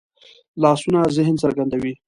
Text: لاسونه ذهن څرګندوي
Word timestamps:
لاسونه 0.63 0.99
ذهن 1.17 1.35
څرګندوي 1.43 1.93